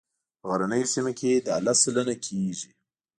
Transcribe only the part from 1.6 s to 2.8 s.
لس سلنه کیږي